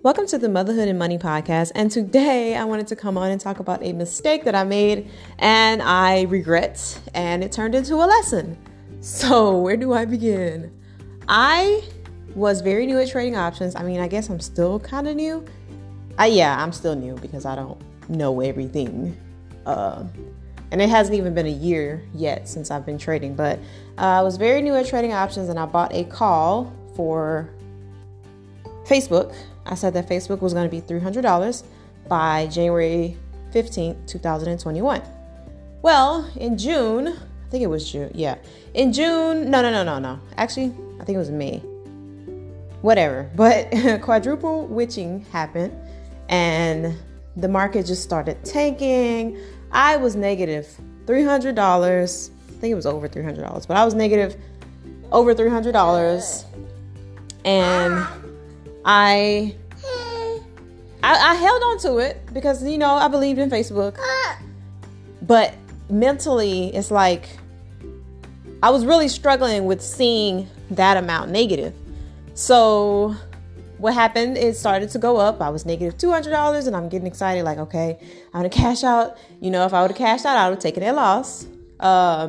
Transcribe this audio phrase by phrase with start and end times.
[0.00, 1.72] Welcome to the Motherhood and Money podcast.
[1.74, 5.10] And today I wanted to come on and talk about a mistake that I made
[5.40, 8.56] and I regret, and it turned into a lesson.
[9.00, 10.72] So, where do I begin?
[11.26, 11.82] I
[12.36, 13.74] was very new at trading options.
[13.74, 15.44] I mean, I guess I'm still kind of new.
[16.16, 19.16] I, yeah, I'm still new because I don't know everything.
[19.66, 20.04] Uh,
[20.70, 23.58] and it hasn't even been a year yet since I've been trading, but
[23.98, 27.50] uh, I was very new at trading options and I bought a call for
[28.84, 29.34] Facebook.
[29.68, 31.62] I said that Facebook was going to be $300
[32.08, 33.16] by January
[33.52, 35.02] 15th, 2021.
[35.82, 38.36] Well, in June, I think it was June, yeah.
[38.74, 40.20] In June, no, no, no, no, no.
[40.36, 41.58] Actually, I think it was May.
[42.80, 43.30] Whatever.
[43.36, 43.70] But
[44.02, 45.72] quadruple witching happened
[46.28, 46.96] and
[47.36, 49.38] the market just started tanking.
[49.70, 50.66] I was negative
[51.06, 51.58] $300.
[51.58, 54.36] I think it was over $300, but I was negative
[55.12, 56.44] over $300.
[57.44, 58.14] And ah.
[58.84, 59.54] I,
[61.02, 63.98] I, I held on to it because, you know, I believed in Facebook.
[65.22, 65.54] But
[65.88, 67.28] mentally, it's like
[68.62, 71.74] I was really struggling with seeing that amount negative.
[72.34, 73.16] So
[73.78, 77.44] what happened it started to go up i was negative $200 and i'm getting excited
[77.44, 77.96] like okay
[78.34, 80.62] i'm gonna cash out you know if i would have cashed out i would have
[80.62, 81.46] taken that loss
[81.80, 82.26] uh,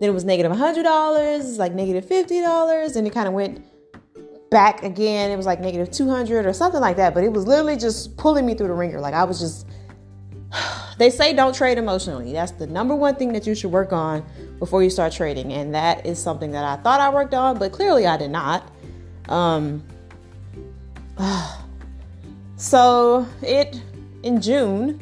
[0.00, 3.64] then it was negative $100 like negative $50 and it kind of went
[4.50, 7.76] back again it was like negative 200 or something like that but it was literally
[7.76, 9.00] just pulling me through the wringer.
[9.00, 9.66] Like i was just
[10.98, 12.32] they say don't trade emotionally.
[12.32, 14.24] That's the number one thing that you should work on
[14.58, 17.72] before you start trading and that is something that i thought i worked on but
[17.72, 18.70] clearly i did not.
[19.28, 19.82] Um,
[22.56, 23.82] so it
[24.22, 25.00] in June,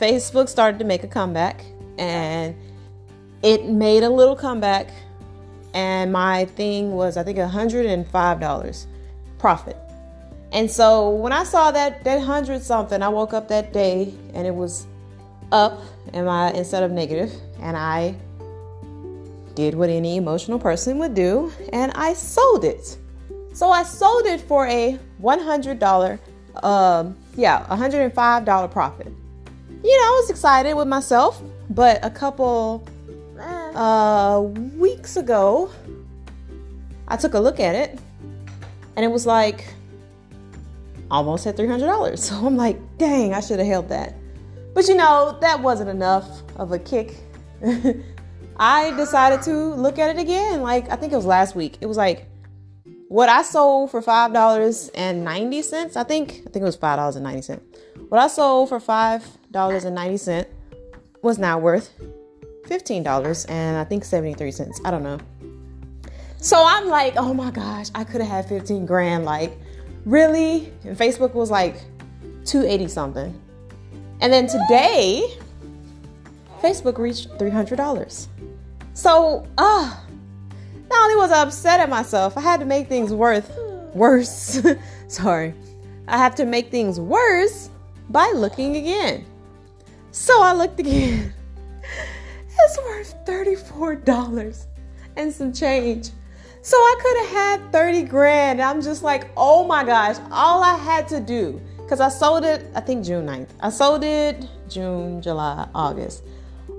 [0.00, 1.64] Facebook started to make a comeback
[1.98, 2.54] and
[3.42, 4.90] it made a little comeback
[5.74, 8.86] and my thing was I think $105
[9.38, 9.76] profit.
[10.52, 14.46] And so when I saw that that 100 something, I woke up that day and
[14.46, 14.86] it was
[15.52, 15.80] up
[16.12, 18.14] and my instead of negative and I
[19.54, 22.96] did what any emotional person would do and I sold it.
[23.52, 26.18] So I sold it for a $100,
[26.64, 29.12] um, yeah, $105 profit.
[29.84, 32.86] You know, I was excited with myself, but a couple
[33.38, 34.40] uh,
[35.04, 35.70] weeks ago,
[37.08, 37.98] I took a look at it
[38.96, 39.66] and it was like
[41.10, 42.18] almost at $300.
[42.24, 44.14] So I'm like, dang, I should have held that.
[44.72, 46.26] But you know, that wasn't enough
[46.56, 47.16] of a kick.
[48.56, 50.62] I decided to look at it again.
[50.62, 51.76] Like, I think it was last week.
[51.82, 52.26] It was like
[53.08, 56.76] what I sold for five dollars and ninety cents, I think, I think it was
[56.76, 57.62] five dollars and ninety cent.
[58.08, 60.48] What I sold for five dollars and ninety cent
[61.20, 61.92] was now worth
[62.66, 64.80] fifteen dollars and I think seventy three cents.
[64.84, 65.18] I don't know.
[66.38, 69.24] So I'm like, oh my gosh, I could have had fifteen grand.
[69.24, 69.56] Like,
[70.04, 70.72] really?
[70.84, 71.76] And Facebook was like
[72.44, 73.40] two eighty something.
[74.20, 75.38] And then today,
[76.60, 78.28] Facebook reached three hundred dollars.
[78.92, 80.00] So, ah.
[80.00, 80.00] Uh,
[80.90, 83.50] not only was I upset at myself, I had to make things worth
[83.94, 84.60] worse.
[85.08, 85.54] Sorry.
[86.06, 87.70] I have to make things worse
[88.10, 89.24] by looking again.
[90.10, 91.32] So I looked again.
[92.66, 94.66] It's worth $34
[95.16, 96.08] and some change.
[96.62, 98.62] So I could have had 30 grand.
[98.62, 102.64] I'm just like, oh my gosh, all I had to do, because I sold it,
[102.74, 103.50] I think June 9th.
[103.60, 106.24] I sold it June, July, August.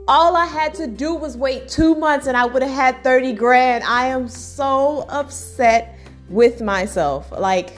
[0.08, 3.34] All I had to do was wait two months and I would have had 30
[3.34, 3.84] grand.
[3.84, 7.32] I am so upset with myself.
[7.32, 7.78] Like,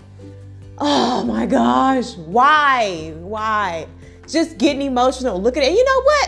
[0.78, 3.14] oh my gosh, why?
[3.18, 3.86] Why?
[4.30, 5.42] Just getting emotional.
[5.42, 5.74] Look at it.
[5.74, 6.27] You know what?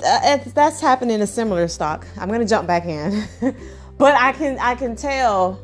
[0.00, 2.06] That's happened in a similar stock.
[2.18, 3.24] I'm gonna jump back in,
[3.98, 5.60] but I can I can tell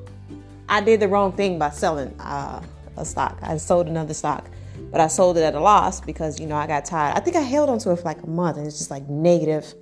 [0.68, 2.62] I did the wrong thing by selling uh,
[2.96, 3.38] a stock.
[3.42, 4.48] I sold another stock
[4.94, 7.16] but I sold it at a loss because you know I got tired.
[7.16, 9.74] I think I held onto it for like a month and it's just like negative,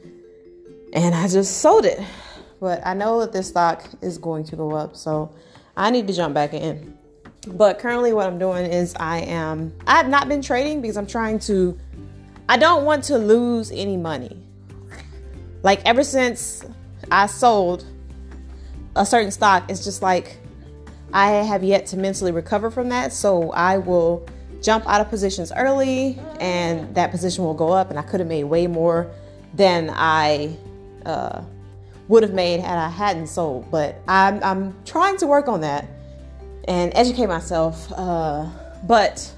[0.94, 2.00] and I just sold it.
[2.60, 5.34] But I know that this stock is going to go up, so
[5.76, 6.96] I need to jump back in.
[7.46, 11.06] But currently, what I'm doing is I am I have not been trading because I'm
[11.06, 11.78] trying to.
[12.48, 14.41] I don't want to lose any money.
[15.62, 16.64] Like ever since
[17.10, 17.84] I sold
[18.96, 20.38] a certain stock, it's just like
[21.12, 23.12] I have yet to mentally recover from that.
[23.12, 24.26] So I will
[24.60, 28.28] jump out of positions early and that position will go up and I could have
[28.28, 29.10] made way more
[29.54, 30.56] than I
[31.04, 31.42] uh,
[32.08, 33.70] would have made had I hadn't sold.
[33.70, 35.86] But I'm, I'm trying to work on that
[36.68, 37.92] and educate myself.
[37.92, 38.48] Uh,
[38.86, 39.32] but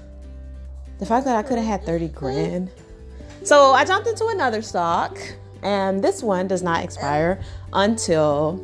[0.99, 2.71] the fact that I could have had 30 grand.
[3.43, 5.17] So I jumped into another stock
[5.65, 7.41] and this one does not expire
[7.73, 8.63] until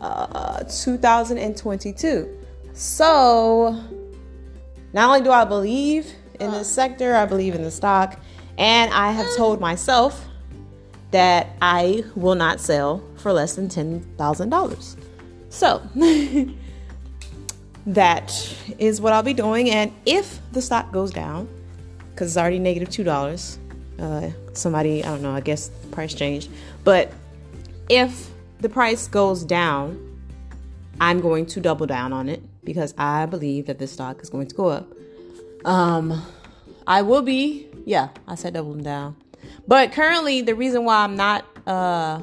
[0.00, 2.38] uh, 2022.
[2.72, 3.80] So
[4.92, 8.18] not only do I believe in this sector, I believe in the stock,
[8.58, 10.26] and I have told myself
[11.12, 14.96] that I will not sell for less than $10,000.
[15.48, 15.80] So,
[17.86, 19.70] that is what I'll be doing.
[19.70, 21.48] And if the stock goes down,
[22.10, 23.58] because it's already negative $2,
[24.00, 26.50] uh, somebody, I don't know, I guess price changed.
[26.82, 27.12] But
[27.88, 28.30] if
[28.60, 30.20] the price goes down,
[31.00, 34.46] I'm going to double down on it because I believe that this stock is going
[34.48, 34.92] to go up.
[35.64, 36.22] Um,
[36.86, 39.16] I will be, yeah, I said double down.
[39.66, 42.20] But currently, the reason why I'm not, uh,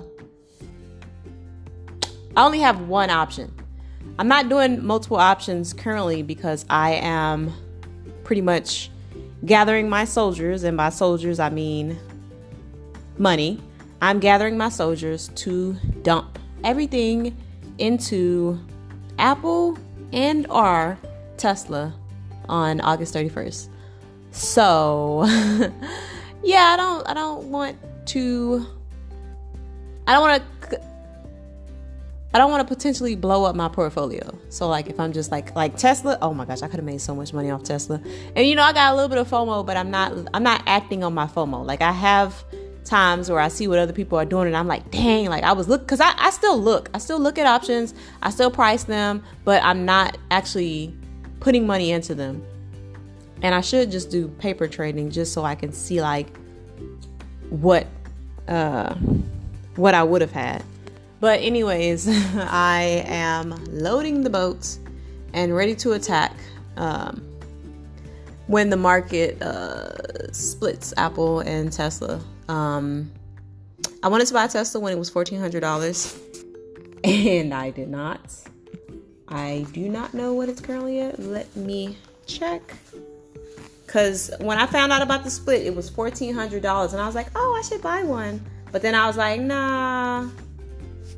[2.35, 3.53] I only have one option.
[4.17, 7.53] I'm not doing multiple options currently because I am
[8.23, 8.89] pretty much
[9.45, 11.97] gathering my soldiers, and by soldiers, I mean
[13.21, 13.59] money.
[14.01, 17.37] I'm gathering my soldiers to dump everything
[17.77, 18.59] into
[19.19, 19.77] Apple
[20.11, 20.97] and or
[21.37, 21.93] Tesla
[22.49, 23.69] on August 31st.
[24.31, 25.23] So,
[26.43, 27.77] yeah, I don't I don't want
[28.07, 28.65] to
[30.07, 30.81] I don't want to
[32.33, 34.35] I don't want to potentially blow up my portfolio.
[34.49, 37.01] So like if I'm just like like Tesla, oh my gosh, I could have made
[37.01, 38.01] so much money off Tesla.
[38.35, 40.63] And you know, I got a little bit of FOMO, but I'm not I'm not
[40.65, 41.63] acting on my FOMO.
[41.65, 42.43] Like I have
[42.83, 45.53] times where I see what other people are doing and I'm like, dang, like I
[45.53, 46.89] was look because I, I still look.
[46.93, 50.95] I still look at options, I still price them, but I'm not actually
[51.39, 52.43] putting money into them.
[53.41, 56.35] And I should just do paper trading just so I can see like
[57.49, 57.87] what
[58.47, 58.95] uh
[59.75, 60.63] what I would have had.
[61.19, 62.07] But anyways,
[62.37, 64.79] I am loading the boats
[65.33, 66.33] and ready to attack
[66.77, 67.21] um,
[68.47, 72.21] when the market uh, splits Apple and Tesla.
[72.47, 73.11] Um,
[74.03, 76.17] I wanted to buy Tesla when it was fourteen hundred dollars,
[77.03, 78.19] and I did not.
[79.27, 81.19] I do not know what it's currently at.
[81.19, 82.61] Let me check.
[83.87, 87.05] Cause when I found out about the split, it was fourteen hundred dollars, and I
[87.05, 88.41] was like, "Oh, I should buy one."
[88.71, 90.29] But then I was like, "Nah,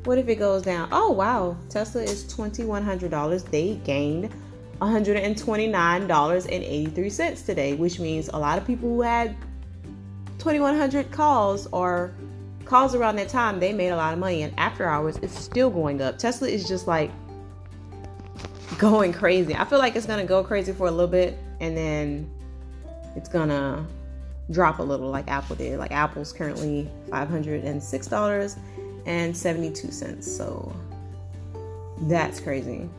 [0.04, 0.88] what if it goes down?
[0.92, 3.44] Oh wow, Tesla is twenty one hundred dollars.
[3.44, 4.32] They gained
[4.78, 8.58] one hundred and twenty nine dollars and eighty three cents today, which means a lot
[8.58, 9.36] of people who had
[10.44, 12.12] twenty one hundred calls or
[12.66, 14.42] calls around that time, they made a lot of money.
[14.42, 16.18] And after hours, it's still going up.
[16.18, 17.10] Tesla is just like
[18.78, 19.54] going crazy.
[19.54, 22.30] I feel like it's gonna go crazy for a little bit and then
[23.16, 23.86] it's gonna
[24.50, 25.78] drop a little like Apple did.
[25.78, 28.58] Like Apple's currently five hundred and six dollars
[29.06, 30.30] and 72 cents.
[30.30, 30.76] So
[32.02, 32.90] that's crazy.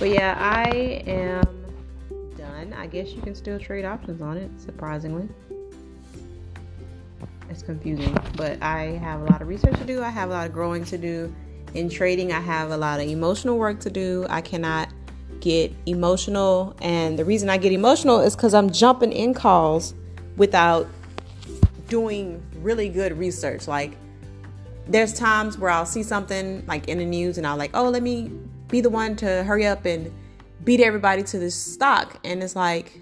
[0.00, 1.66] But yeah, I am
[2.36, 2.72] done.
[2.72, 5.28] I guess you can still trade options on it, surprisingly.
[7.50, 10.02] It's confusing, but I have a lot of research to do.
[10.02, 11.34] I have a lot of growing to do
[11.74, 12.32] in trading.
[12.32, 14.24] I have a lot of emotional work to do.
[14.30, 14.88] I cannot
[15.40, 19.94] get emotional, and the reason I get emotional is because I'm jumping in calls
[20.36, 20.86] without
[21.88, 23.66] doing really good research.
[23.66, 23.96] Like,
[24.86, 28.02] there's times where I'll see something like in the news and I'll like, oh, let
[28.02, 28.30] me
[28.68, 30.12] be the one to hurry up and
[30.62, 32.18] beat everybody to this stock.
[32.22, 33.00] And it's like,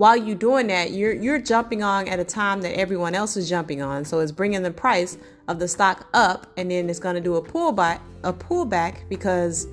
[0.00, 3.50] while you're doing that, you're you're jumping on at a time that everyone else is
[3.50, 4.02] jumping on.
[4.06, 7.36] So it's bringing the price of the stock up, and then it's going to do
[7.36, 9.66] a pullback, a pullback because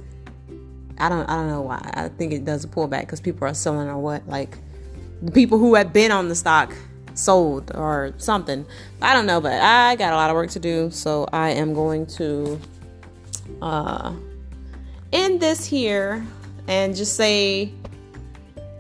[0.97, 1.79] I don't I don't know why.
[1.93, 4.27] I think it does a pullback because people are selling or what.
[4.27, 4.57] Like
[5.21, 6.75] the people who have been on the stock
[7.13, 8.65] sold or something.
[9.01, 11.73] I don't know, but I got a lot of work to do, so I am
[11.73, 12.59] going to
[13.61, 14.13] uh,
[15.13, 16.25] end this here
[16.67, 17.71] and just say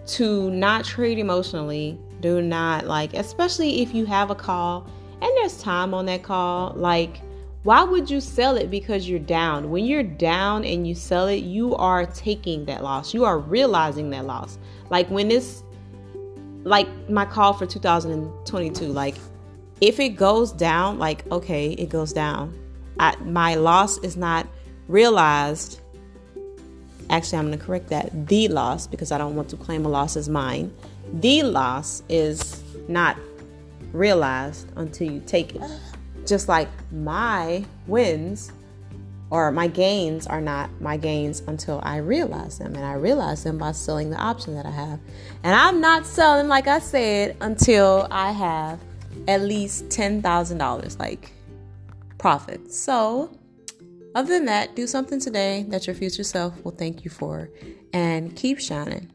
[0.07, 1.99] to not trade emotionally.
[2.19, 4.87] Do not like, especially if you have a call
[5.21, 7.21] and there's time on that call, like
[7.63, 9.69] why would you sell it because you're down?
[9.69, 13.13] When you're down and you sell it, you are taking that loss.
[13.13, 14.57] You are realizing that loss.
[14.89, 15.63] Like when this
[16.63, 19.15] like my call for 2022 like
[19.79, 22.53] if it goes down like okay it goes down
[22.99, 24.47] I, my loss is not
[24.87, 25.79] realized
[27.09, 29.89] actually i'm going to correct that the loss because i don't want to claim a
[29.89, 30.73] loss as mine
[31.13, 33.17] the loss is not
[33.93, 35.61] realized until you take it
[36.25, 38.51] just like my wins
[39.29, 42.75] or my gains are not my gains until I realize them.
[42.75, 44.99] And I realize them by selling the option that I have.
[45.43, 48.79] And I'm not selling, like I said, until I have
[49.27, 51.33] at least $10,000 like
[52.17, 52.71] profit.
[52.71, 53.36] So,
[54.15, 57.49] other than that, do something today that your future self will thank you for
[57.93, 59.11] and keep shining.